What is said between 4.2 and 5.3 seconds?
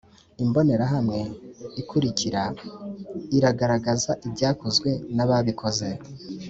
ibyakozwe n